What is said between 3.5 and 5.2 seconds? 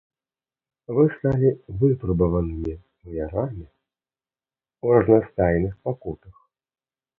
ў